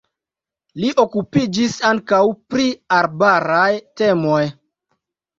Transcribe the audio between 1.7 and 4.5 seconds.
ankaŭ pri arbaraj temoj.